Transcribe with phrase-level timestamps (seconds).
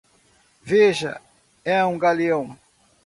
[0.63, 1.21] Veja:
[1.63, 2.57] é um galeão!